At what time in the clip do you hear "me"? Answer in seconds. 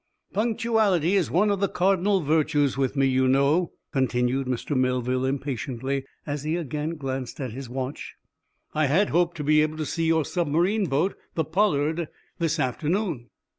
2.95-3.05